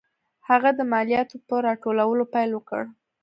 هغه 0.49 0.69
د 0.79 0.81
مالیاتو 0.91 1.35
په 1.47 1.55
راټولولو 1.67 2.23
پیل 2.33 2.49
وکړ. 2.53 2.81